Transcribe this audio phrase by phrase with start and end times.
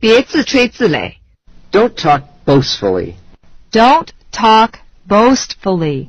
[0.00, 1.16] 别自吹自擂。
[1.70, 3.16] Don't talk boastfully.
[3.70, 6.08] Don't talk boastfully.